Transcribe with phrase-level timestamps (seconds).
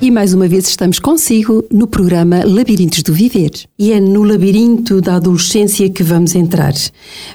[0.00, 3.50] E mais uma vez estamos consigo no programa Labirintos do Viver.
[3.76, 6.72] E é no labirinto da adolescência que vamos entrar.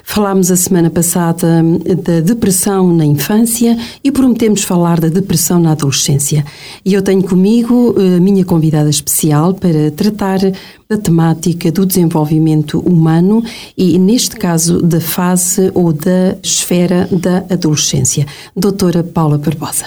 [0.02, 1.62] Falámos a semana passada
[2.02, 6.42] da depressão na infância e prometemos falar da depressão na adolescência.
[6.82, 10.38] E eu tenho comigo eh, a minha convidada especial para tratar
[10.88, 13.44] da temática do desenvolvimento humano
[13.76, 18.26] e, neste caso, da fase ou da esfera da adolescência.
[18.56, 19.84] Doutora Paula Barbosa.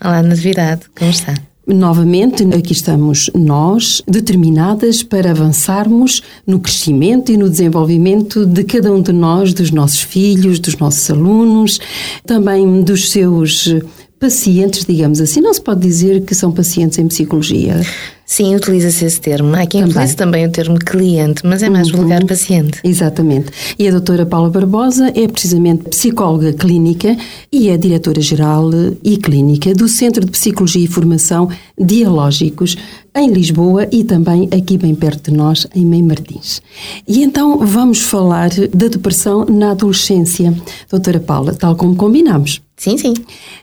[0.00, 1.34] Olá, Natividade, como está?
[1.66, 9.02] Novamente, aqui estamos nós, determinadas para avançarmos no crescimento e no desenvolvimento de cada um
[9.02, 11.80] de nós, dos nossos filhos, dos nossos alunos,
[12.24, 13.74] também dos seus
[14.20, 15.40] pacientes, digamos assim.
[15.40, 17.80] Não se pode dizer que são pacientes em psicologia.
[18.26, 19.54] Sim, utiliza-se esse termo.
[19.54, 19.90] Há quem também.
[19.90, 21.98] utilize também o termo cliente, mas é mais uhum.
[21.98, 22.80] vulgar paciente.
[22.82, 23.52] Exatamente.
[23.78, 27.16] E a doutora Paula Barbosa é precisamente psicóloga clínica
[27.52, 28.70] e é diretora-geral
[29.04, 32.76] e clínica do Centro de Psicologia e Formação Dialógicos
[33.16, 36.60] em Lisboa e também aqui bem perto de nós, em Mãe Martins.
[37.08, 40.52] E então vamos falar da depressão na adolescência.
[40.90, 42.60] Doutora Paula, tal como combinámos.
[42.76, 43.14] Sim, sim.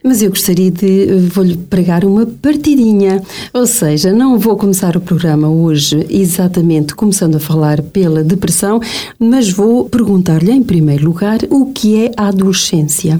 [0.03, 3.21] Mas eu gostaria de vou-lhe pregar uma partidinha,
[3.53, 8.79] ou seja, não vou começar o programa hoje exatamente começando a falar pela depressão,
[9.19, 13.19] mas vou perguntar-lhe em primeiro lugar o que é a adolescência.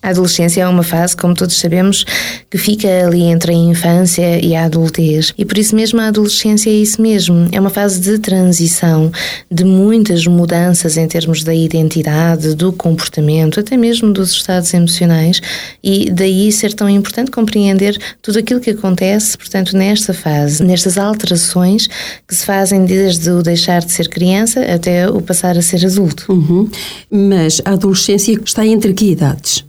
[0.00, 2.04] A adolescência é uma fase, como todos sabemos,
[2.48, 5.34] que fica ali entre a infância e a adultez.
[5.36, 7.48] E por isso mesmo a adolescência é isso mesmo.
[7.50, 9.10] É uma fase de transição,
[9.50, 15.42] de muitas mudanças em termos da identidade, do comportamento, até mesmo dos estados emocionais.
[15.82, 21.88] E daí ser tão importante compreender tudo aquilo que acontece, portanto, nesta fase, nestas alterações
[22.26, 26.32] que se fazem desde o deixar de ser criança até o passar a ser adulto.
[26.32, 26.70] Uhum.
[27.10, 29.67] Mas a adolescência está entre que idades?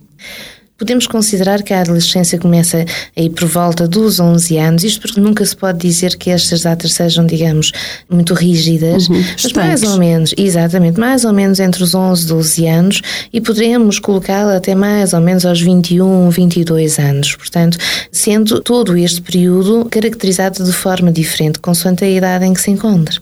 [0.80, 2.85] Podemos considerar que a adolescência começa
[3.16, 6.94] aí por volta dos 11 anos, isto porque nunca se pode dizer que estas datas
[6.94, 7.74] sejam, digamos,
[8.09, 12.28] muito rígidas, uhum, mas mais ou menos, exatamente, mais ou menos entre os 11 e
[12.28, 13.02] 12 anos
[13.34, 17.36] e poderemos colocá-la até mais ou menos aos 21, 22 anos.
[17.36, 17.78] Portanto,
[18.09, 23.22] sendo todo este período caracterizado de forma diferente, consoante a idade em que se encontra.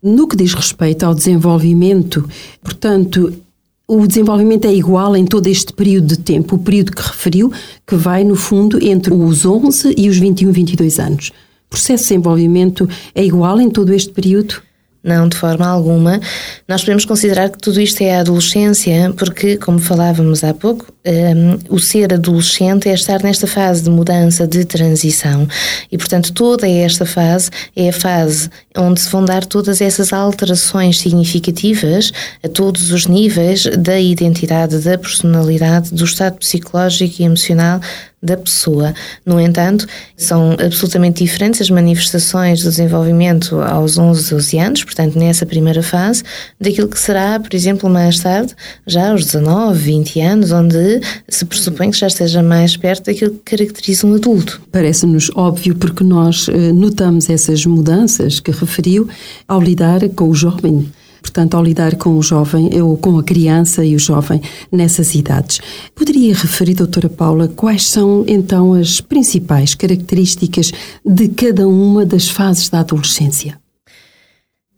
[0.00, 2.28] No que diz respeito ao desenvolvimento,
[2.62, 3.42] portanto,
[3.88, 7.52] o desenvolvimento é igual em todo este período de tempo, o período que referiu,
[7.86, 11.28] que vai, no fundo, entre os 11 e os 21, 22 anos.
[11.66, 14.60] O processo de desenvolvimento é igual em todo este período?
[15.06, 16.20] Não, de forma alguma.
[16.66, 21.76] Nós podemos considerar que tudo isto é a adolescência, porque, como falávamos há pouco, um,
[21.76, 25.46] o ser adolescente é estar nesta fase de mudança, de transição.
[25.92, 30.98] E, portanto, toda esta fase é a fase onde se vão dar todas essas alterações
[30.98, 32.12] significativas
[32.42, 37.80] a todos os níveis da identidade, da personalidade, do estado psicológico e emocional
[38.26, 38.92] da pessoa.
[39.24, 45.46] No entanto, são absolutamente diferentes as manifestações do desenvolvimento aos 11, 12 anos, portanto, nessa
[45.46, 46.22] primeira fase,
[46.60, 48.54] daquilo que será, por exemplo, mais tarde,
[48.86, 53.56] já aos 19, 20 anos, onde se pressupõe que já esteja mais perto daquilo que
[53.56, 54.60] caracteriza um adulto.
[54.70, 59.08] Parece-nos óbvio porque nós eh, notamos essas mudanças que referiu
[59.46, 60.90] ao lidar com o jovem
[61.26, 65.60] portanto, ao lidar com o jovem, ou com a criança e o jovem nessas idades.
[65.94, 70.72] Poderia referir, doutora Paula, quais são então as principais características
[71.04, 73.65] de cada uma das fases da adolescência?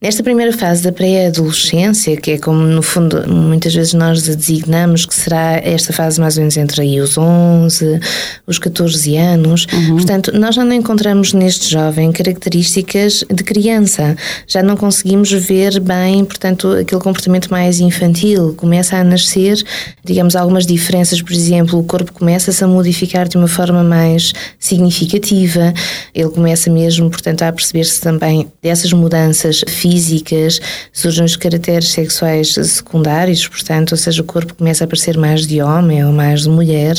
[0.00, 5.04] Nesta primeira fase da pré-adolescência, que é como no fundo muitas vezes nós a designamos
[5.04, 7.98] que será esta fase mais ou menos entre aí os 11,
[8.47, 9.97] os 14 anos, uhum.
[9.97, 14.16] portanto, nós já não encontramos neste jovem características de criança,
[14.47, 19.60] já não conseguimos ver bem, portanto, aquele comportamento mais infantil, começa a nascer,
[20.04, 25.74] digamos, algumas diferenças, por exemplo, o corpo começa-se a modificar de uma forma mais significativa,
[26.15, 30.61] ele começa mesmo, portanto, a perceber-se também dessas mudanças físicas físicas,
[30.93, 35.63] surgem os caracteres sexuais secundários, portanto, ou seja, o corpo começa a parecer mais de
[35.63, 36.95] homem ou mais de mulher,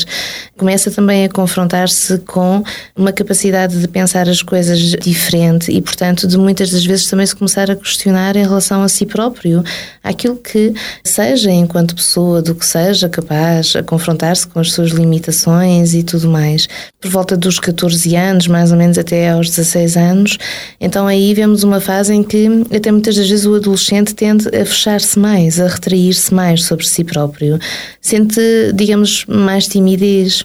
[0.56, 2.62] começa também a confrontar-se com
[2.96, 7.36] uma capacidade de pensar as coisas diferente e, portanto, de muitas das vezes também se
[7.36, 9.62] começar a questionar em relação a si próprio,
[10.02, 15.94] aquilo que seja enquanto pessoa, do que seja capaz, a confrontar-se com as suas limitações
[15.94, 16.68] e tudo mais.
[17.00, 20.38] Por volta dos 14 anos, mais ou menos até aos 16 anos.
[20.78, 24.66] Então aí vemos uma fase em que até muitas das vezes o adolescente tende a
[24.66, 27.58] fechar-se mais, a retrair-se mais sobre si próprio.
[28.00, 28.40] Sente,
[28.74, 30.44] digamos, mais timidez,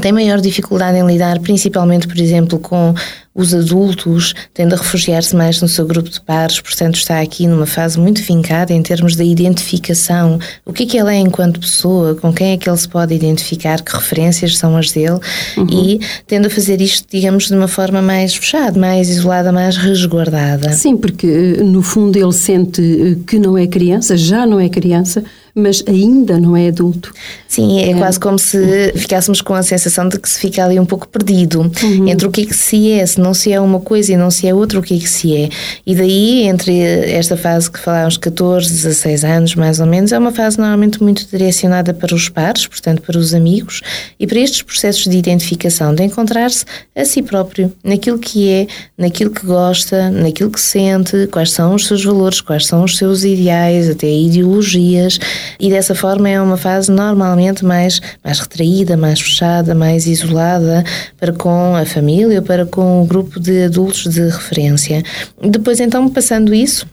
[0.00, 2.94] tem maior dificuldade em lidar, principalmente, por exemplo, com
[3.34, 7.66] os adultos, tende a refugiar-se mais no seu grupo de pares, portanto, está aqui numa
[7.66, 10.38] fase muito vincada em termos da identificação.
[10.64, 13.12] O que é que ele é enquanto pessoa, com quem é que ele se pode
[13.12, 15.18] identificar, que referências são as dele,
[15.56, 15.66] uhum.
[15.68, 20.72] e tende a fazer isto, digamos, de uma forma mais fechada, mais isolada, mais resguardada.
[20.72, 21.26] Sim, porque
[21.60, 26.56] no fundo ele sente que não é criança, já não é criança mas ainda não
[26.56, 27.12] é adulto.
[27.46, 30.80] Sim, é, é, quase como se ficássemos com a sensação de que se fica ali
[30.80, 32.08] um pouco perdido uhum.
[32.08, 34.30] entre o que é que se é, se não se é uma coisa e não
[34.30, 35.48] se é outra, o que é que se é.
[35.86, 40.32] E daí, entre esta fase que falámos, 14, 16 anos mais ou menos, é uma
[40.32, 43.80] fase normalmente muito direcionada para os pares, portanto para os amigos,
[44.18, 46.64] e para estes processos de identificação, de encontrar-se
[46.96, 48.66] a si próprio, naquilo que é,
[48.98, 53.22] naquilo que gosta, naquilo que sente, quais são os seus valores, quais são os seus
[53.22, 55.18] ideais, até ideologias
[55.58, 60.84] e dessa forma é uma fase normalmente mais, mais retraída, mais fechada, mais isolada
[61.18, 65.02] para com a família, para com o grupo de adultos de referência.
[65.42, 66.86] Depois, então, passando isso,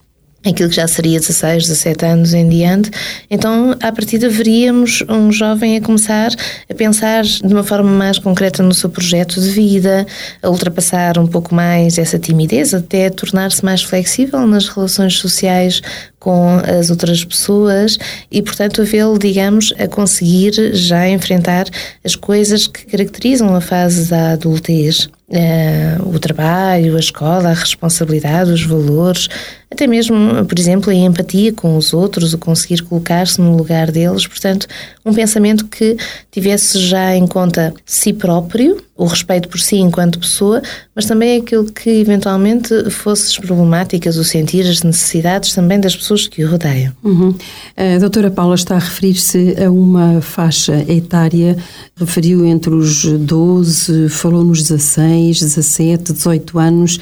[0.45, 2.89] aquilo que já seria 16, 17 anos em diante,
[3.30, 6.31] então à partida veríamos um jovem a começar
[6.69, 10.06] a pensar de uma forma mais concreta no seu projeto de vida,
[10.42, 15.81] a ultrapassar um pouco mais essa timidez, até tornar-se mais flexível nas relações sociais
[16.21, 17.97] com as outras pessoas
[18.31, 21.65] e, portanto, a vê-lo, digamos, a conseguir já enfrentar
[22.06, 25.09] as coisas que caracterizam a fase da adultez.
[25.31, 29.29] Uh, o trabalho, a escola, a responsabilidade, os valores,
[29.71, 34.27] até mesmo, por exemplo, a empatia com os outros, o conseguir colocar-se no lugar deles.
[34.27, 34.67] Portanto,
[35.06, 35.95] um pensamento que
[36.29, 40.62] tivesse já em conta si próprio, o respeito por si enquanto pessoa,
[40.95, 46.27] mas também aquilo que eventualmente fosse as problemáticas, o sentir, as necessidades também das pessoas
[46.27, 46.94] que o rodeiam.
[47.03, 47.33] Uhum.
[47.75, 51.57] A doutora Paula está a referir-se a uma faixa etária,
[51.95, 57.00] referiu entre os 12, falou nos 16, 17, 18 anos,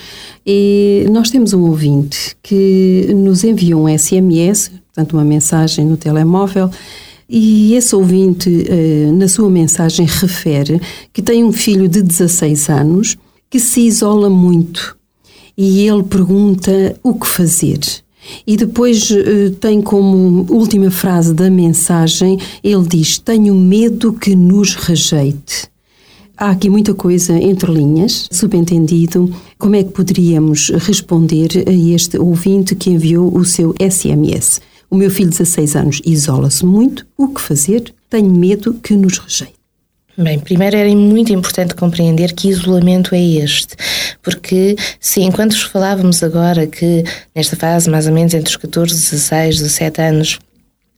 [0.48, 6.72] e nós temos um ouvinte que nos enviou um SMS, portanto uma mensagem no telemóvel,
[7.30, 10.82] e esse ouvinte, eh, na sua mensagem, refere
[11.14, 13.18] que tem um filho de 16 anos
[13.50, 14.98] que se isola muito
[15.56, 17.80] e ele pergunta o que fazer.
[18.48, 24.74] E depois eh, tem como última frase da mensagem, ele diz: Tenho medo que nos
[24.74, 25.70] rejeite.
[26.36, 29.32] Há aqui muita coisa entre linhas, subentendido.
[29.58, 34.62] Como é que poderíamos responder a este ouvinte que enviou o seu SMS?
[34.90, 37.06] O meu filho de 16 anos isola-se muito.
[37.18, 37.94] O que fazer?
[38.10, 39.60] Tenho medo que nos rejeite.
[40.18, 43.78] Bem, primeiro era muito importante compreender que isolamento é este,
[44.22, 49.60] porque se enquanto falávamos agora que nesta fase, mais ou menos entre os 14, 16,
[49.60, 50.40] 17 anos,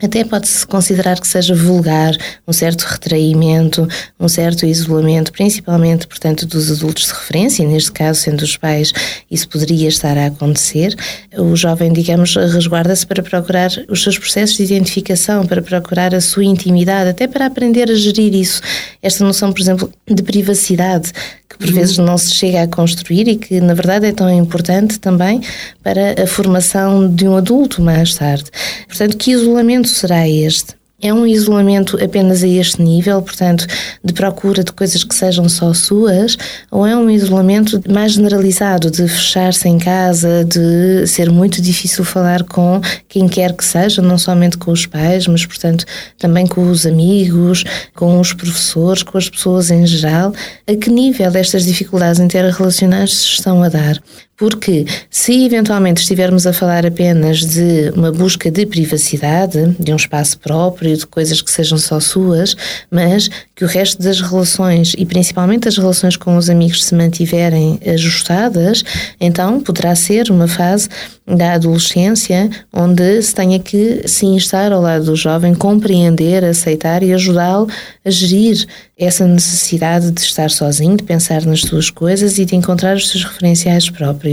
[0.01, 2.15] até pode-se considerar que seja vulgar
[2.47, 3.87] um certo retraimento,
[4.19, 8.93] um certo isolamento, principalmente, portanto, dos adultos de referência, neste caso, sendo os pais,
[9.29, 10.95] isso poderia estar a acontecer.
[11.37, 16.43] O jovem, digamos, resguarda-se para procurar os seus processos de identificação, para procurar a sua
[16.43, 18.61] intimidade, até para aprender a gerir isso.
[19.01, 21.11] Esta noção, por exemplo, de privacidade,
[21.51, 24.99] que por vezes não se chega a construir e que, na verdade, é tão importante
[24.99, 25.41] também
[25.83, 28.45] para a formação de um adulto mais tarde.
[28.87, 30.80] Portanto, que isolamento será este?
[31.01, 33.65] É um isolamento apenas a este nível, portanto,
[34.03, 36.37] de procura de coisas que sejam só suas,
[36.69, 42.43] ou é um isolamento mais generalizado, de fechar-se em casa, de ser muito difícil falar
[42.43, 42.79] com
[43.09, 45.85] quem quer que seja, não somente com os pais, mas, portanto,
[46.19, 47.63] também com os amigos,
[47.95, 50.33] com os professores, com as pessoas em geral?
[50.67, 53.99] A que nível estas dificuldades interrelacionais se estão a dar?
[54.41, 60.39] Porque se eventualmente estivermos a falar apenas de uma busca de privacidade, de um espaço
[60.39, 62.57] próprio, de coisas que sejam só suas,
[62.89, 67.79] mas que o resto das relações e principalmente as relações com os amigos se mantiverem
[67.85, 68.83] ajustadas,
[69.19, 70.89] então poderá ser uma fase
[71.27, 77.13] da adolescência onde se tenha que se instar ao lado do jovem, compreender, aceitar e
[77.13, 77.67] ajudá-lo
[78.03, 78.65] a gerir
[78.97, 83.23] essa necessidade de estar sozinho, de pensar nas suas coisas e de encontrar os seus
[83.23, 84.30] referenciais próprios.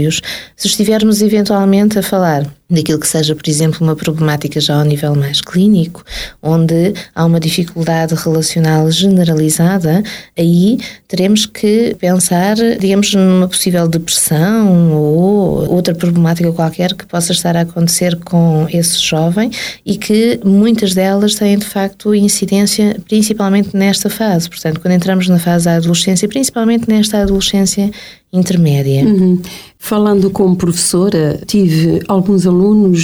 [0.55, 5.15] Se estivermos eventualmente a falar daquilo que seja, por exemplo, uma problemática já ao nível
[5.15, 6.03] mais clínico,
[6.41, 10.03] onde há uma dificuldade relacional generalizada,
[10.37, 17.57] aí teremos que pensar, digamos, numa possível depressão ou outra problemática qualquer que possa estar
[17.57, 19.49] a acontecer com esse jovem
[19.85, 24.47] e que muitas delas têm de facto incidência principalmente nesta fase.
[24.47, 27.89] Portanto, quando entramos na fase da adolescência, principalmente nesta adolescência
[28.31, 29.03] intermédia.
[29.05, 29.41] Uhum.
[29.77, 32.58] Falando como professora, tive alguns alunos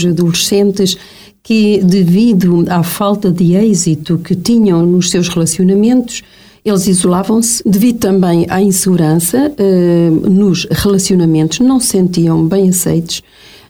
[0.05, 0.97] adolescentes
[1.43, 6.23] que, devido à falta de êxito que tinham nos seus relacionamentos,
[6.65, 13.21] eles isolavam-se devido também à insegurança eh, nos relacionamentos, não se sentiam bem aceitos,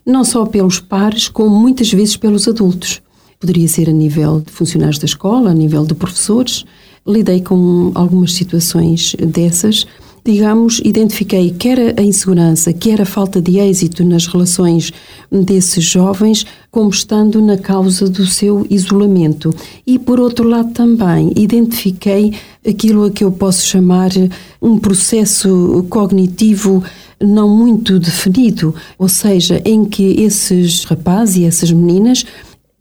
[0.04, 3.02] não só pelos pares, como muitas vezes pelos adultos.
[3.38, 6.64] Poderia ser a nível de funcionários da escola, a nível de professores.
[7.06, 9.86] Lidei com algumas situações dessas
[10.26, 14.92] digamos, identifiquei quer a insegurança, quer a falta de êxito nas relações
[15.30, 19.54] desses jovens como estando na causa do seu isolamento.
[19.86, 22.34] E, por outro lado, também identifiquei
[22.66, 24.10] aquilo a que eu posso chamar
[24.60, 26.82] um processo cognitivo
[27.22, 32.26] não muito definido, ou seja, em que esses rapazes e essas meninas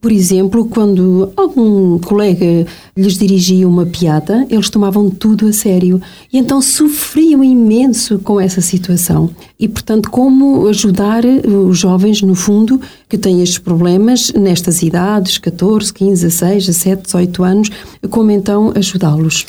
[0.06, 6.00] por exemplo, quando algum colega lhes dirigia uma piada, eles tomavam tudo a sério
[6.32, 9.32] e então sofriam imenso com essa situação.
[9.60, 15.92] E, portanto, como ajudar os jovens, no fundo, que têm estes problemas nestas idades, 14,
[15.92, 17.70] 15, 16, 17, 18 anos,
[18.08, 19.48] como então ajudá-los?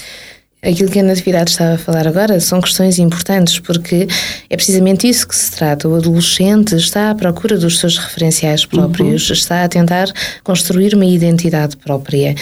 [0.62, 4.08] Aquilo que a Natividade estava a falar agora são questões importantes porque
[4.48, 5.88] é precisamente isso que se trata.
[5.88, 9.34] O adolescente está à procura dos seus referenciais próprios, uhum.
[9.34, 10.10] está a tentar
[10.42, 12.34] construir uma identidade própria.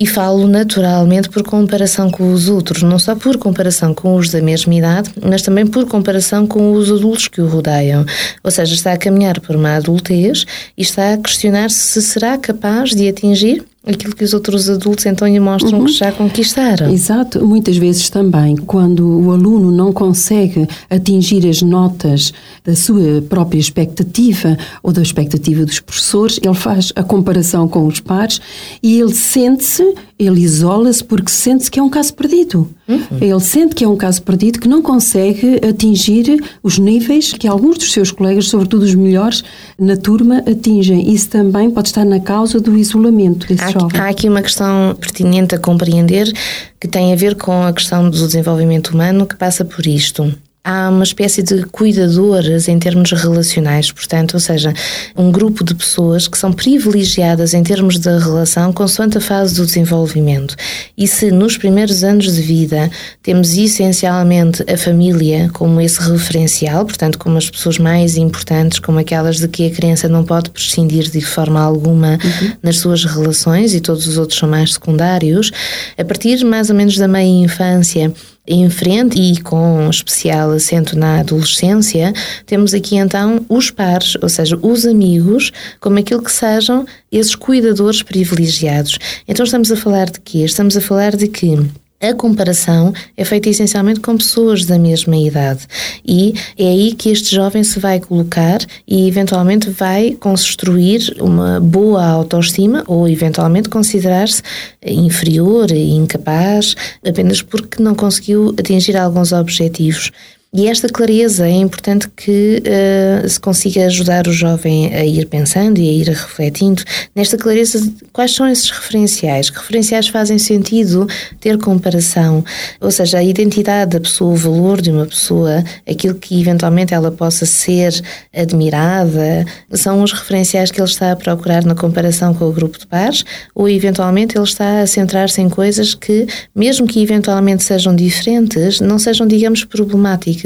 [0.00, 4.40] E falo naturalmente por comparação com os outros, não só por comparação com os da
[4.40, 8.04] mesma idade, mas também por comparação com os adultos que o rodeiam.
[8.42, 10.46] Ou seja, está a caminhar por uma adultez
[10.76, 15.26] e está a questionar se será capaz de atingir aquilo que os outros adultos então
[15.26, 15.86] lhe mostram uhum.
[15.86, 16.90] que já conquistaram.
[16.92, 17.44] Exato.
[17.44, 22.32] Muitas vezes também, quando o aluno não consegue atingir as notas
[22.64, 28.00] da sua própria expectativa ou da expectativa dos professores, ele faz a comparação com os
[28.00, 28.40] pares
[28.82, 32.68] e ele sente-se ele isola-se porque sente que é um caso perdido.
[32.88, 33.18] Uhum.
[33.20, 37.76] Ele sente que é um caso perdido, que não consegue atingir os níveis que alguns
[37.76, 39.44] dos seus colegas, sobretudo os melhores,
[39.78, 41.12] na turma, atingem.
[41.12, 44.00] Isso também pode estar na causa do isolamento desse há, jovem.
[44.00, 46.32] Há aqui uma questão pertinente a compreender
[46.80, 50.32] que tem a ver com a questão do desenvolvimento humano que passa por isto
[50.68, 54.74] há uma espécie de cuidadoras em termos relacionais, portanto, ou seja,
[55.16, 59.64] um grupo de pessoas que são privilegiadas em termos da relação consoante a fase do
[59.64, 60.54] desenvolvimento.
[60.94, 62.90] E se nos primeiros anos de vida
[63.22, 69.38] temos essencialmente a família como esse referencial, portanto, como as pessoas mais importantes, como aquelas
[69.38, 72.52] de que a criança não pode prescindir de forma alguma uhum.
[72.62, 75.50] nas suas relações e todos os outros são mais secundários,
[75.96, 78.12] a partir mais ou menos da meia infância
[78.48, 82.12] em frente e com especial acento na adolescência,
[82.46, 88.02] temos aqui então os pares, ou seja, os amigos, como aquilo que sejam esses cuidadores
[88.02, 88.98] privilegiados.
[89.28, 90.38] Então estamos a falar de quê?
[90.38, 91.58] Estamos a falar de que
[92.00, 95.66] a comparação é feita essencialmente com pessoas da mesma idade
[96.06, 102.04] e é aí que este jovem se vai colocar e eventualmente vai construir uma boa
[102.04, 104.42] autoestima ou eventualmente considerar-se
[104.86, 106.76] inferior e incapaz
[107.06, 110.12] apenas porque não conseguiu atingir alguns objetivos.
[110.50, 115.78] E esta clareza é importante que uh, se consiga ajudar o jovem a ir pensando
[115.78, 116.82] e a ir refletindo
[117.14, 121.06] nesta clareza quais são esses referenciais, que referenciais fazem sentido
[121.38, 122.42] ter comparação,
[122.80, 127.12] ou seja, a identidade da pessoa, o valor de uma pessoa, aquilo que eventualmente ela
[127.12, 127.92] possa ser
[128.34, 132.86] admirada, são os referenciais que ele está a procurar na comparação com o grupo de
[132.86, 133.22] pares,
[133.54, 136.26] ou eventualmente ele está a centrar-se em coisas que,
[136.56, 140.37] mesmo que eventualmente sejam diferentes, não sejam, digamos, problemáticas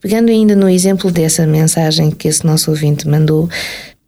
[0.00, 3.48] Pegando ainda no exemplo dessa mensagem que esse nosso ouvinte mandou,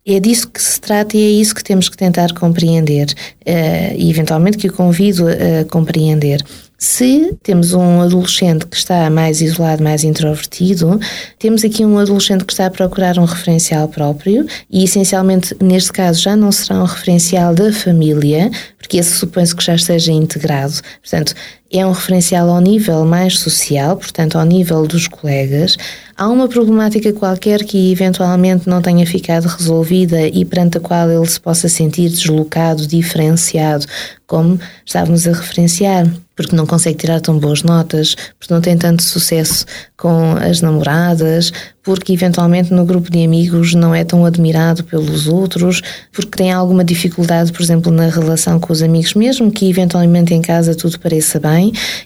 [0.06, 3.08] é disso que se trata e é isso que temos que tentar compreender
[3.46, 6.42] uh, e eventualmente que o convido a, compreender.
[6.80, 11.00] Se temos um adolescente que está mais isolado, mais introvertido,
[11.36, 16.22] temos aqui um adolescente que está a procurar um referencial próprio e, essencialmente, neste caso,
[16.22, 18.48] já não será um referencial da família,
[18.78, 20.74] porque esse supõe-se que já esteja integrado.
[21.02, 21.34] Portanto,
[21.70, 25.76] é um referencial ao nível mais social, portanto, ao nível dos colegas.
[26.16, 31.26] Há uma problemática qualquer que eventualmente não tenha ficado resolvida e perante a qual ele
[31.26, 33.86] se possa sentir deslocado, diferenciado,
[34.26, 36.06] como estávamos a referenciar
[36.38, 41.52] porque não consegue tirar tão boas notas, porque não tem tanto sucesso com as namoradas,
[41.82, 45.82] porque eventualmente no grupo de amigos não é tão admirado pelos outros,
[46.12, 50.40] porque tem alguma dificuldade, por exemplo, na relação com os amigos, mesmo que eventualmente em
[50.40, 51.57] casa tudo pareça bem,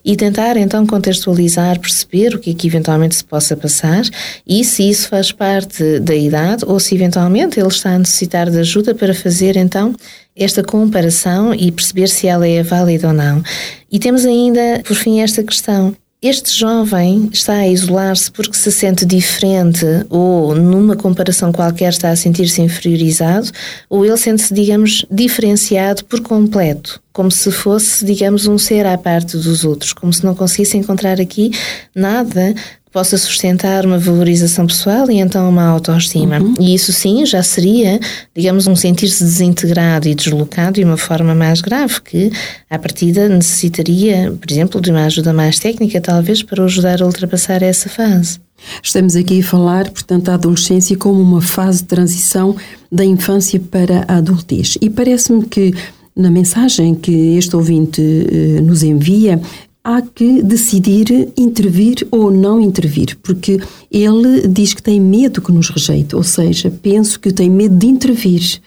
[0.04, 4.02] e tentar então contextualizar, perceber o que é que eventualmente se possa passar
[4.46, 8.58] e se isso faz parte da idade ou se eventualmente ele está a necessitar de
[8.58, 9.94] ajuda para fazer então
[10.36, 13.42] esta comparação e perceber se ela é válida ou não.
[13.90, 15.94] E temos ainda, por fim, esta questão.
[16.22, 22.16] Este jovem está a isolar-se porque se sente diferente ou numa comparação qualquer está a
[22.16, 23.50] sentir-se inferiorizado
[23.90, 29.36] ou ele sente-se, digamos, diferenciado por completo, como se fosse, digamos, um ser à parte
[29.36, 31.50] dos outros, como se não conseguisse encontrar aqui
[31.92, 32.54] nada
[32.92, 36.38] possa sustentar uma valorização pessoal e então uma autoestima.
[36.38, 36.54] Uhum.
[36.60, 37.98] E isso sim já seria,
[38.36, 42.30] digamos, um sentir-se desintegrado e deslocado de uma forma mais grave, que
[42.68, 47.06] à partida necessitaria, por exemplo, de uma ajuda mais técnica, talvez, para o ajudar a
[47.06, 48.38] ultrapassar essa fase.
[48.82, 52.54] Estamos aqui a falar, portanto, da adolescência como uma fase de transição
[52.90, 54.76] da infância para a adultez.
[54.80, 55.72] E parece-me que
[56.14, 59.40] na mensagem que este ouvinte eh, nos envia,
[59.84, 63.60] há que decidir intervir ou não intervir, porque
[63.90, 67.86] ele diz que tem medo que nos rejeite, ou seja, penso que tem medo de
[67.86, 68.60] intervir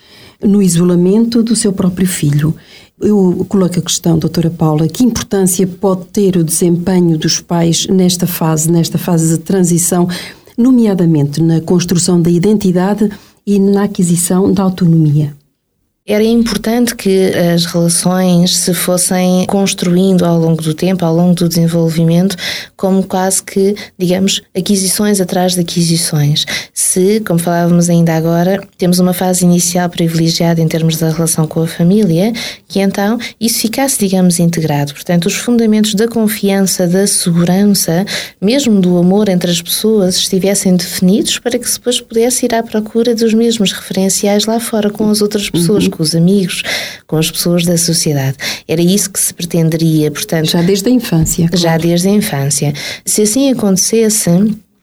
[0.43, 2.53] no isolamento do seu próprio filho.
[2.99, 8.27] Eu coloco a questão, doutora Paula, que importância pode ter o desempenho dos pais nesta
[8.27, 10.07] fase, nesta fase de transição,
[10.57, 13.09] nomeadamente na construção da identidade
[13.45, 15.33] e na aquisição da autonomia?
[16.07, 21.49] Era importante que as relações se fossem construindo ao longo do tempo, ao longo do
[21.49, 22.37] desenvolvimento,
[22.77, 26.45] como quase que, digamos, aquisições atrás de aquisições.
[26.71, 31.63] Se, como falávamos ainda agora, temos uma fase inicial privilegiada em termos da relação com
[31.63, 32.31] a família,
[32.67, 34.93] que então isso ficasse, digamos, integrado.
[34.93, 38.05] Portanto, os fundamentos da confiança, da segurança,
[38.39, 43.15] mesmo do amor entre as pessoas, estivessem definidos para que depois pudesse ir à procura
[43.15, 45.94] dos mesmos referenciais lá fora com as outras pessoas.
[45.95, 46.61] Com os amigos,
[47.07, 48.37] com as pessoas da sociedade.
[48.67, 50.47] Era isso que se pretenderia, portanto.
[50.49, 51.47] Já desde a infância.
[51.47, 51.57] Claro.
[51.61, 52.73] Já desde a infância.
[53.05, 54.29] Se assim acontecesse,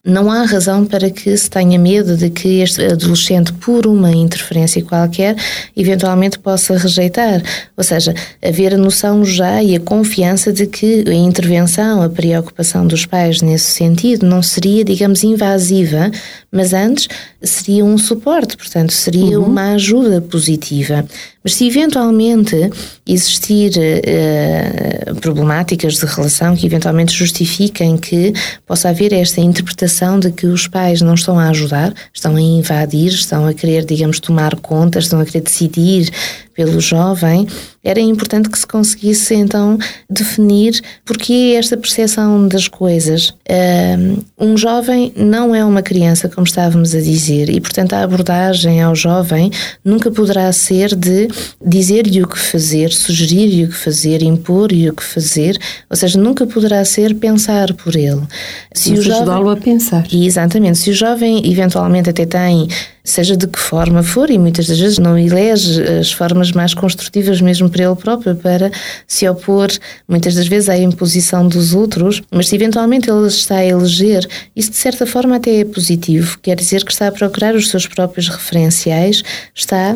[0.05, 4.83] não há razão para que se tenha medo de que este adolescente, por uma interferência
[4.83, 5.37] qualquer,
[5.77, 7.41] eventualmente possa rejeitar.
[7.77, 8.13] Ou seja,
[8.45, 13.43] haver a noção já e a confiança de que a intervenção, a preocupação dos pais
[13.43, 16.11] nesse sentido não seria, digamos, invasiva,
[16.51, 17.07] mas antes
[17.41, 19.47] seria um suporte, portanto, seria uhum.
[19.47, 21.07] uma ajuda positiva.
[21.43, 22.71] Mas se eventualmente
[23.07, 28.33] existir uh, problemáticas de relação que eventualmente justifiquem que
[28.67, 33.09] possa haver esta interpretação de que os pais não estão a ajudar, estão a invadir,
[33.09, 36.11] estão a querer, digamos, tomar conta, estão a querer decidir
[36.55, 37.47] pelo jovem,
[37.85, 39.77] era importante que se conseguisse então
[40.09, 43.35] definir porque esta percepção das coisas.
[44.39, 48.95] Um jovem não é uma criança, como estávamos a dizer, e portanto a abordagem ao
[48.95, 49.51] jovem
[49.85, 51.29] nunca poderá ser de
[51.65, 55.59] dizer-lhe o que fazer, sugerir-lhe o que fazer, impor-lhe o que fazer,
[55.91, 58.23] ou seja, nunca poderá ser pensar por ele.
[58.75, 60.07] Se ajudá-lo a pensar.
[60.13, 60.79] Exatamente.
[60.79, 62.69] Se o jovem eventualmente até tem
[63.05, 67.41] seja de que forma for, e muitas das vezes não elege as formas mais construtivas
[67.41, 68.73] mesmo para ele próprio, para
[69.07, 69.69] se opor
[70.09, 74.27] muitas das vezes à imposição dos outros, mas se eventualmente ele está a eleger,
[74.57, 77.87] isso de certa forma até é positivo, quer dizer que está a procurar os seus
[77.87, 79.23] próprios referenciais,
[79.55, 79.95] está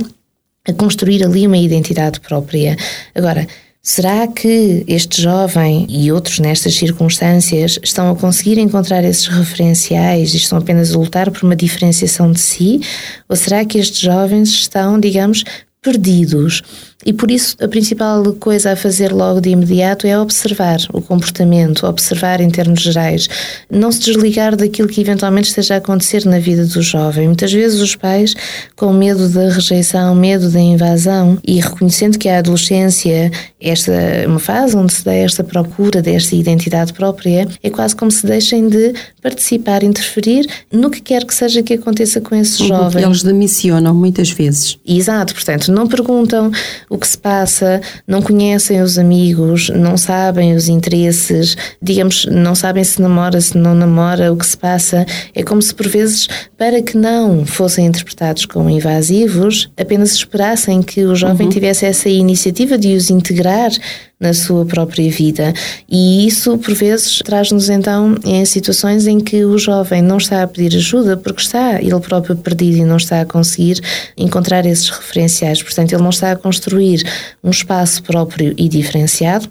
[0.68, 2.76] a construir ali uma identidade própria.
[3.14, 3.46] Agora,
[3.88, 10.38] Será que este jovem e outros nestas circunstâncias estão a conseguir encontrar esses referenciais e
[10.38, 12.80] estão apenas a lutar por uma diferenciação de si?
[13.28, 15.44] Ou será que estes jovens estão, digamos,
[15.86, 16.64] perdidos.
[17.06, 21.86] E por isso a principal coisa a fazer logo de imediato é observar o comportamento,
[21.86, 23.28] observar em termos gerais,
[23.70, 27.28] não se desligar daquilo que eventualmente esteja a acontecer na vida do jovem.
[27.28, 28.34] Muitas vezes os pais,
[28.74, 34.40] com medo da rejeição, medo da invasão e reconhecendo que a adolescência, esta é uma
[34.40, 38.94] fase onde se dá esta procura desta identidade própria, é quase como se deixem de
[39.22, 43.04] participar, interferir no que quer que seja que aconteça com esse jovem.
[43.04, 44.76] Eles demissionam muitas vezes.
[44.84, 46.50] Exato, portanto, não perguntam
[46.96, 52.82] o que se passa, não conhecem os amigos, não sabem os interesses, digamos, não sabem
[52.82, 55.06] se namora, se não namora, o que se passa.
[55.34, 61.04] É como se, por vezes, para que não fossem interpretados como invasivos, apenas esperassem que
[61.04, 61.52] o jovem uhum.
[61.52, 63.70] tivesse essa iniciativa de os integrar
[64.18, 65.52] na sua própria vida.
[65.88, 70.46] E isso, por vezes, traz-nos então em situações em que o jovem não está a
[70.46, 73.80] pedir ajuda porque está ele próprio perdido e não está a conseguir
[74.16, 75.62] encontrar esses referenciais.
[75.62, 77.02] Portanto, ele não está a construir
[77.44, 79.48] um espaço próprio e diferenciado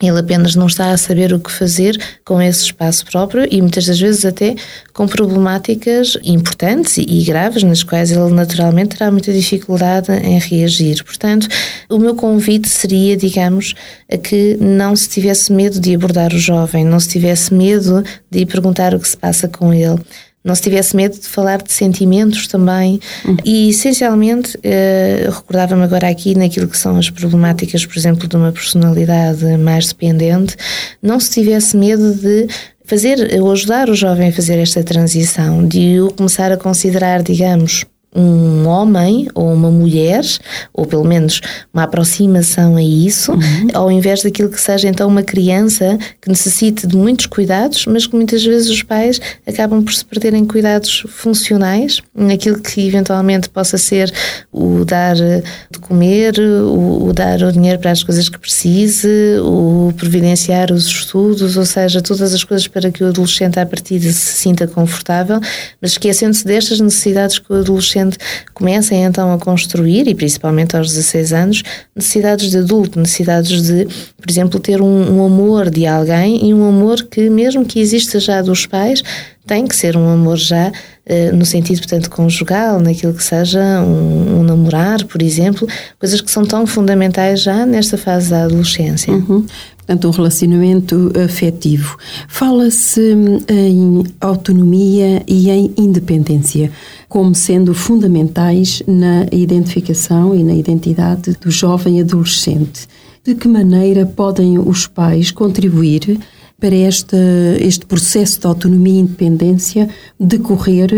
[0.00, 3.86] ele apenas não está a saber o que fazer com esse espaço próprio e muitas
[3.86, 4.54] das vezes até
[4.92, 11.04] com problemáticas importantes e graves nas quais ele naturalmente terá muita dificuldade em reagir.
[11.04, 11.48] Portanto,
[11.88, 13.74] o meu convite seria, digamos,
[14.10, 18.46] a que não se tivesse medo de abordar o jovem, não se tivesse medo de
[18.46, 20.00] perguntar o que se passa com ele
[20.42, 23.00] não se tivesse medo de falar de sentimentos também.
[23.24, 23.36] Uhum.
[23.44, 28.52] E, essencialmente, uh, recordava-me agora aqui naquilo que são as problemáticas, por exemplo, de uma
[28.52, 30.56] personalidade mais dependente,
[31.02, 32.48] não se tivesse medo de
[32.84, 37.84] fazer ou ajudar o jovem a fazer esta transição, de o começar a considerar, digamos,
[38.14, 40.24] um homem ou uma mulher,
[40.72, 41.40] ou pelo menos
[41.72, 43.68] uma aproximação a isso, uhum.
[43.72, 48.16] ao invés daquilo que seja então uma criança que necessite de muitos cuidados, mas que
[48.16, 54.12] muitas vezes os pais acabam por se perderem cuidados funcionais, naquilo que eventualmente possa ser
[54.52, 59.92] o dar de comer, o, o dar o dinheiro para as coisas que precise, o
[59.96, 64.36] providenciar os estudos, ou seja, todas as coisas para que o adolescente à partida se
[64.36, 65.40] sinta confortável,
[65.80, 68.18] mas esquecendo-se destas necessidades que o adolescente adolescente
[68.54, 71.62] comecem então a construir, e principalmente aos 16 anos,
[71.94, 73.86] necessidades de adulto, necessidades de,
[74.16, 78.18] por exemplo, ter um, um amor de alguém e um amor que, mesmo que exista
[78.18, 79.02] já dos pais,
[79.46, 80.70] tem que ser um amor já
[81.06, 85.66] eh, no sentido, portanto, conjugal, naquilo que seja um, um, namorar, por exemplo,
[85.98, 89.12] coisas que são tão fundamentais já nesta fase da adolescência.
[89.12, 89.44] Uhum.
[89.90, 91.96] Portanto, um relacionamento afetivo.
[92.28, 96.70] Fala-se hum, em autonomia e em independência
[97.08, 102.86] como sendo fundamentais na identificação e na identidade do jovem adolescente.
[103.24, 106.20] De que maneira podem os pais contribuir
[106.60, 107.16] para este,
[107.58, 109.88] este processo de autonomia e independência
[110.20, 110.92] decorrer,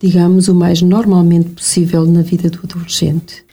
[0.00, 3.45] digamos, o mais normalmente possível na vida do adolescente?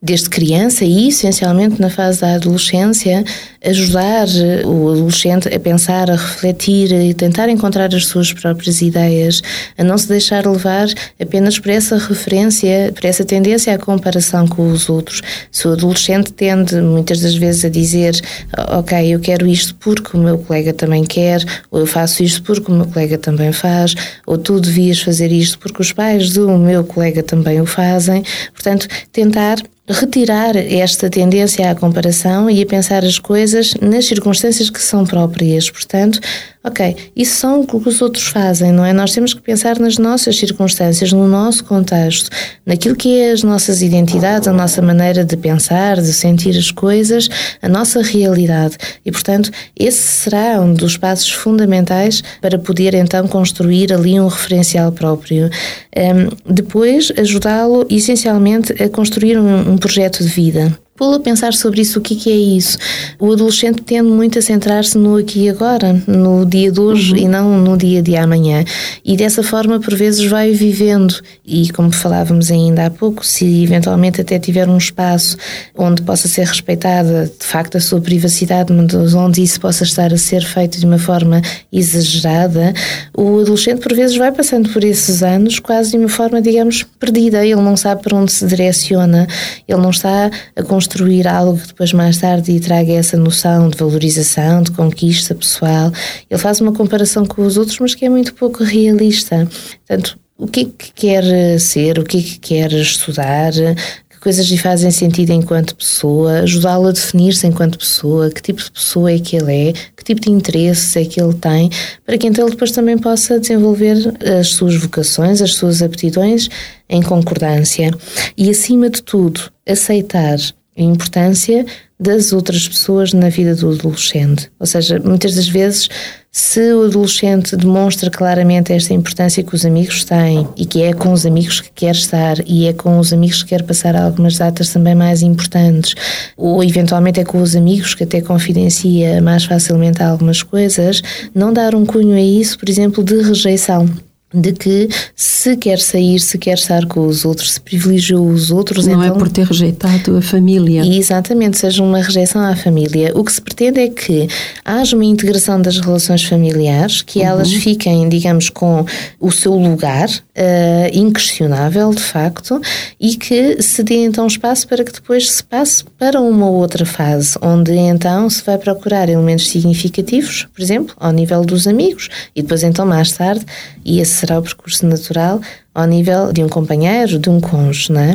[0.00, 3.24] Desde criança e essencialmente na fase da adolescência,
[3.64, 4.28] ajudar
[4.64, 9.42] o adolescente a pensar, a refletir e tentar encontrar as suas próprias ideias,
[9.76, 10.86] a não se deixar levar
[11.20, 15.20] apenas por essa referência, por essa tendência à comparação com os outros.
[15.50, 18.20] Se o adolescente tende muitas das vezes a dizer,
[18.68, 22.70] ok, eu quero isto porque o meu colega também quer, ou eu faço isto porque
[22.70, 26.84] o meu colega também faz, ou tu devias fazer isto porque os pais do meu
[26.84, 28.22] colega também o fazem.
[28.54, 34.80] Portanto, tentar retirar esta tendência à comparação e a pensar as coisas nas circunstâncias que
[34.80, 35.70] são próprias.
[35.70, 36.20] Portanto,
[36.62, 38.92] ok, isso são o que os outros fazem, não é?
[38.92, 42.30] Nós temos que pensar nas nossas circunstâncias, no nosso contexto,
[42.66, 47.28] naquilo que é as nossas identidades, a nossa maneira de pensar, de sentir as coisas,
[47.62, 48.76] a nossa realidade.
[49.04, 54.90] E, portanto, esse será um dos passos fundamentais para poder então construir ali um referencial
[54.92, 55.50] próprio.
[55.96, 61.80] Um, depois, ajudá-lo essencialmente a construir um, um projeto de vida pô-lo a pensar sobre
[61.80, 62.76] isso, o que, que é isso.
[63.20, 67.18] O adolescente tende muito a centrar-se no aqui e agora, no dia de hoje uhum.
[67.18, 68.64] e não no dia de amanhã.
[69.04, 71.14] E dessa forma, por vezes, vai vivendo.
[71.46, 75.36] E como falávamos ainda há pouco, se eventualmente até tiver um espaço
[75.76, 80.18] onde possa ser respeitada de facto a sua privacidade, mas onde isso possa estar a
[80.18, 81.40] ser feito de uma forma
[81.72, 82.74] exagerada,
[83.16, 87.46] o adolescente por vezes vai passando por esses anos quase de uma forma, digamos, perdida.
[87.46, 89.28] Ele não sabe para onde se direciona,
[89.68, 93.68] ele não está a construir construir algo que depois mais tarde lhe traga essa noção
[93.68, 95.92] de valorização, de conquista pessoal.
[96.30, 99.46] Ele faz uma comparação com os outros, mas que é muito pouco realista.
[99.86, 104.46] Portanto, o que é que quer ser, o que é que quer estudar, que coisas
[104.46, 109.18] lhe fazem sentido enquanto pessoa, ajudá-lo a definir-se enquanto pessoa, que tipo de pessoa é
[109.18, 111.68] que ele é, que tipo de interesses é que ele tem,
[112.06, 116.48] para que então ele depois também possa desenvolver as suas vocações, as suas aptidões
[116.88, 117.90] em concordância.
[118.36, 120.38] E, acima de tudo, aceitar
[120.78, 121.66] a importância
[122.00, 124.48] das outras pessoas na vida do adolescente.
[124.60, 125.88] Ou seja, muitas das vezes,
[126.30, 131.12] se o adolescente demonstra claramente esta importância que os amigos têm e que é com
[131.12, 134.72] os amigos que quer estar e é com os amigos que quer passar algumas datas
[134.72, 135.94] também mais importantes,
[136.36, 141.02] ou eventualmente é com os amigos que até confidencia mais facilmente algumas coisas,
[141.34, 143.88] não dar um cunho a isso, por exemplo, de rejeição
[144.32, 148.86] de que se quer sair, se quer estar com os outros, se privilegiou os outros.
[148.86, 150.84] Não é então, é por ter rejeitado a família.
[150.84, 153.12] Exatamente, seja uma rejeição à família.
[153.14, 154.28] O que se pretende é que
[154.64, 157.26] haja uma integração das relações familiares, que uhum.
[157.26, 158.84] elas fiquem, digamos, com
[159.18, 162.60] o seu lugar, uh, inquestionável, de facto,
[163.00, 167.36] e que se dê então espaço para que depois se passe para uma outra fase,
[167.42, 172.62] onde então se vai procurar elementos significativos, por exemplo, ao nível dos amigos, e depois
[172.62, 173.44] então mais tarde,
[173.84, 175.40] e esse será o percurso natural,
[175.74, 178.14] ao nível de um companheiro, de um cônjuge, não é?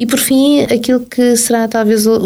[0.00, 2.18] E por fim, aquilo que será talvez o,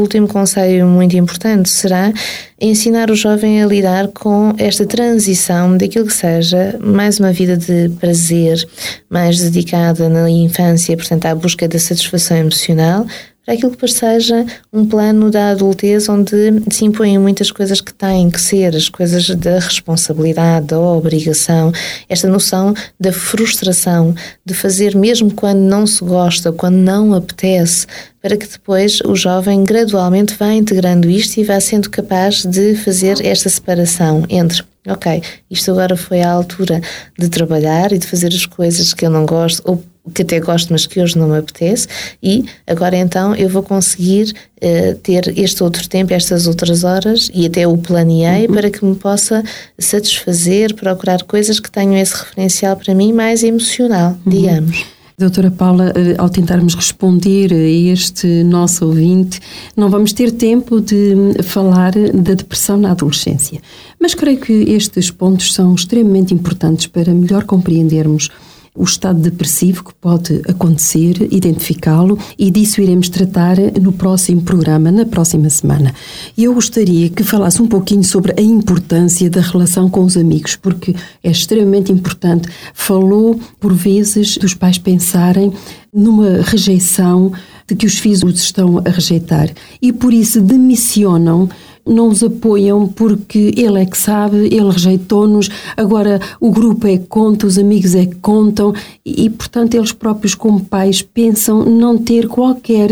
[0.00, 2.12] último conselho muito importante será
[2.60, 7.88] ensinar o jovem a lidar com esta transição daquilo que seja mais uma vida de
[8.00, 8.68] prazer,
[9.08, 13.06] mais dedicada na infância, portanto, à busca da satisfação emocional,
[13.44, 16.30] para aquilo que seja um plano da adultez onde
[16.70, 21.72] se impõem muitas coisas que têm que ser, as coisas da responsabilidade, da obrigação,
[22.08, 27.86] esta noção da frustração, de fazer mesmo quando não se gosta, quando não apetece,
[28.20, 33.24] para que depois o jovem gradualmente vá integrando isto e vá sendo capaz de fazer
[33.24, 36.80] esta separação entre ok, isto agora foi a altura
[37.18, 39.82] de trabalhar e de fazer as coisas que eu não gosto ou
[40.14, 41.86] que até gosto, mas que hoje não me apetece,
[42.22, 47.46] e agora então eu vou conseguir uh, ter este outro tempo, estas outras horas, e
[47.46, 48.54] até o planeei uhum.
[48.54, 49.42] para que me possa
[49.78, 54.32] satisfazer, procurar coisas que tenham esse referencial para mim mais emocional, uhum.
[54.32, 54.84] digamos.
[55.20, 59.38] Doutora Paula, eh, ao tentarmos responder a este nosso ouvinte,
[59.76, 63.60] não vamos ter tempo de falar da depressão na adolescência.
[64.00, 68.30] Mas creio que estes pontos são extremamente importantes para melhor compreendermos
[68.74, 75.04] o estado depressivo que pode acontecer, identificá-lo e disso iremos tratar no próximo programa, na
[75.04, 75.92] próxima semana.
[76.36, 80.56] E eu gostaria que falasse um pouquinho sobre a importância da relação com os amigos,
[80.56, 82.48] porque é extremamente importante.
[82.72, 85.52] Falou, por vezes, dos pais pensarem
[85.92, 87.32] numa rejeição
[87.66, 89.50] de que os filhos os estão a rejeitar
[89.82, 91.48] e por isso demissionam
[91.90, 97.06] não os apoiam porque ele é que sabe, ele rejeitou-nos, agora o grupo é que
[97.06, 98.72] conta, os amigos é que contam
[99.04, 102.90] e, portanto, eles próprios, como pais, pensam não ter qualquer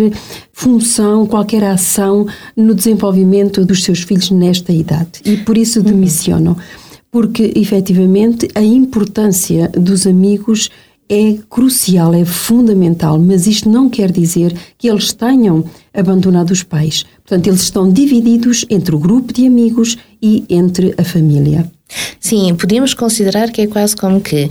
[0.53, 6.57] função, qualquer ação no desenvolvimento dos seus filhos nesta idade e por isso demissionam.
[7.11, 10.69] Porque, efetivamente, a importância dos amigos
[11.09, 17.07] é crucial, é fundamental, mas isto não quer dizer que eles tenham abandonado os pais.
[17.29, 21.71] Portanto, eles estão divididos entre o grupo de amigos e entre a família.
[22.19, 24.49] Sim, podemos considerar que é quase como que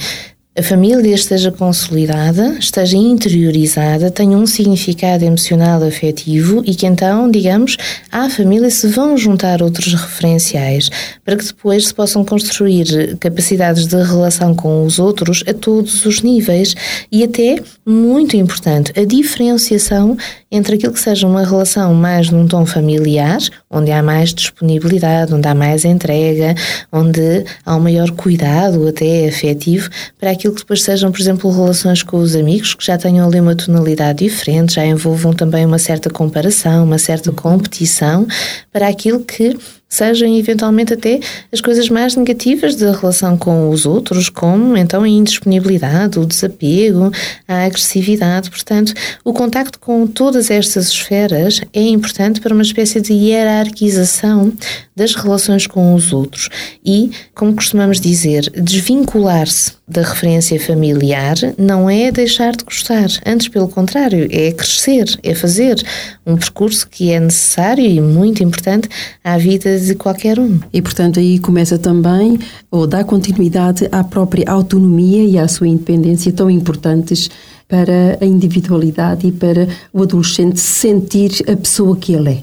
[0.57, 7.77] a família esteja consolidada, esteja interiorizada, tenha um significado emocional afetivo e que então, digamos,
[8.11, 10.89] à família se vão juntar outros referenciais
[11.23, 16.23] para que depois se possam construir capacidades de relação com os outros a todos os
[16.23, 16.75] níveis
[17.11, 20.17] e até, muito importante, a diferenciação
[20.51, 23.37] entre aquilo que seja uma relação mais num tom familiar,
[23.69, 26.55] onde há mais disponibilidade, onde há mais entrega,
[26.91, 32.03] onde há um maior cuidado até afetivo, para aquilo que depois sejam, por exemplo, relações
[32.03, 36.09] com os amigos, que já tenham ali uma tonalidade diferente, já envolvam também uma certa
[36.09, 38.27] comparação, uma certa competição,
[38.71, 39.57] para aquilo que
[39.89, 41.19] sejam eventualmente até
[41.51, 47.11] as coisas mais negativas da relação com os outros, como então a indisponibilidade, o desapego,
[47.47, 48.49] a agressividade.
[48.49, 54.53] Portanto, o contacto com todas estas esferas é importante para uma espécie de hierarquização
[54.95, 56.49] das relações com os outros
[56.85, 63.69] e, como costumamos dizer, desvincular-se da referência familiar não é deixar de gostar, antes pelo
[63.69, 65.81] contrário, é crescer, é fazer
[66.25, 68.89] um percurso que é necessário e muito importante
[69.23, 70.59] à vida de qualquer um.
[70.73, 72.37] E portanto aí começa também
[72.69, 77.29] ou dá continuidade à própria autonomia e à sua independência tão importantes
[77.65, 82.41] para a individualidade e para o adolescente sentir a pessoa que ele é.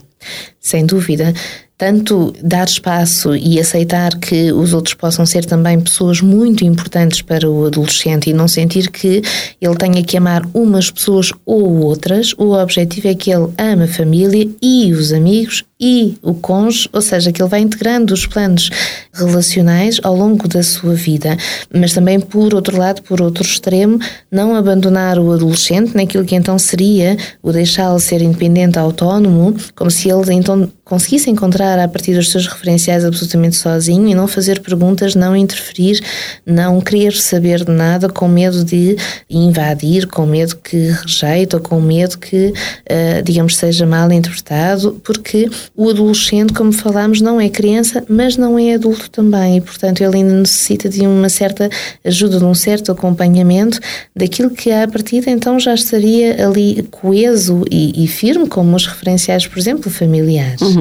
[0.59, 1.35] Sem dúvida
[1.77, 7.51] tanto dar espaço e aceitar que os outros possam ser também pessoas muito importantes para
[7.51, 9.23] o adolescente e não sentir que
[9.61, 12.33] ele tenha que amar umas pessoas ou outras.
[12.39, 17.03] O objetivo é que ele ame a família e os amigos e o cônjuge, ou
[17.03, 18.71] seja, que ele vai integrando os planos
[19.13, 21.37] relacionais ao longo da sua vida,
[21.73, 23.99] mas também, por outro lado, por outro extremo,
[24.31, 30.09] não abandonar o adolescente naquilo que então seria o deixá-lo ser independente, autónomo, como se
[30.09, 35.15] ele então conseguisse encontrar a partir dos seus referenciais absolutamente sozinho e não fazer perguntas,
[35.15, 36.01] não interferir,
[36.45, 38.97] não querer saber de nada com medo de
[39.29, 45.51] invadir, com medo que rejeite ou com medo que, uh, digamos, seja mal interpretado, porque
[45.75, 50.17] o adolescente, como falámos, não é criança, mas não é adulto também, e portanto ele
[50.17, 51.71] ainda necessita de uma certa
[52.05, 53.81] ajuda, de um certo acompanhamento
[54.15, 59.47] daquilo que à partida então já estaria ali coeso e, e firme, como os referenciais,
[59.47, 60.61] por exemplo, familiares.
[60.61, 60.74] Uhum.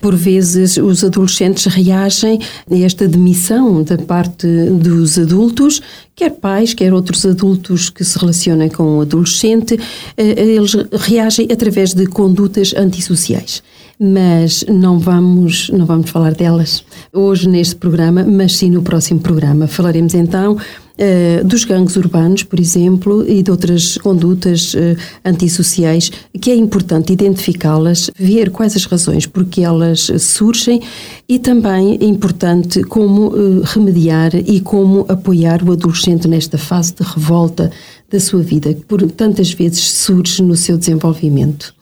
[0.00, 2.38] Por vezes os adolescentes reagem
[2.70, 5.80] a esta demissão da parte dos adultos,
[6.14, 9.78] quer pais, quer outros adultos que se relacionem com o adolescente,
[10.16, 13.62] eh, eles reagem através de condutas antissociais
[13.98, 19.66] mas não vamos, não vamos falar delas hoje neste programa, mas sim no próximo programa.
[19.66, 20.56] Falaremos então
[20.96, 27.12] Uh, dos gangues urbanos, por exemplo, e de outras condutas uh, antissociais, que é importante
[27.12, 30.80] identificá-las, ver quais as razões porque elas surgem
[31.28, 37.02] e também é importante como uh, remediar e como apoiar o adolescente nesta fase de
[37.02, 37.70] revolta
[38.10, 41.75] da sua vida, que por tantas vezes surge no seu desenvolvimento.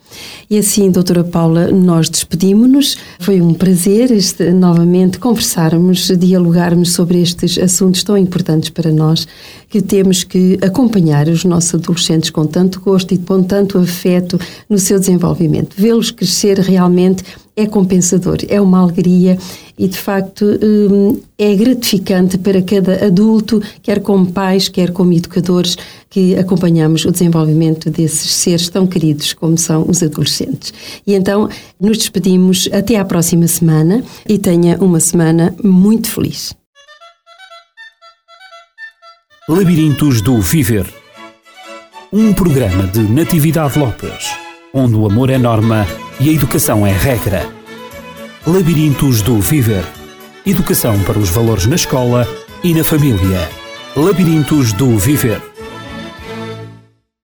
[0.49, 2.97] E assim, doutora Paula, nós despedimos-nos.
[3.19, 9.27] Foi um prazer este, novamente conversarmos, dialogarmos sobre estes assuntos tão importantes para nós,
[9.69, 14.77] que temos que acompanhar os nossos adolescentes com tanto gosto e com tanto afeto no
[14.77, 15.75] seu desenvolvimento.
[15.77, 17.23] Vê-los crescer realmente
[17.55, 19.37] é compensador, é uma alegria
[19.77, 25.77] e de facto hum, é gratificante para cada adulto, quer como pais, quer como educadores,
[26.09, 30.73] que acompanhamos o desenvolvimento desses seres tão queridos como são os adolescentes.
[31.05, 36.53] E então nos despedimos até à próxima semana e tenha uma semana muito feliz.
[39.47, 40.85] Labirintos do Viver
[42.15, 44.29] um programa de Natividade Lopes,
[44.73, 45.85] onde o amor é norma
[46.19, 47.47] e a educação é regra.
[48.45, 49.85] Labirintos do Viver.
[50.45, 52.27] Educação para os valores na escola
[52.63, 53.49] e na família.
[53.95, 55.41] Labirintos do Viver.